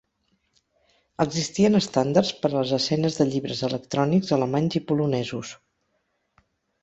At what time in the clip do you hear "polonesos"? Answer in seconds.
4.93-5.53